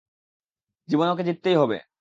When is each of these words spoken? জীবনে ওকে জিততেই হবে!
জীবনে 0.89 1.09
ওকে 1.11 1.23
জিততেই 1.23 1.55
হবে! 1.55 1.77